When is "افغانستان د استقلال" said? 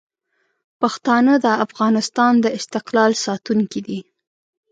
1.65-3.11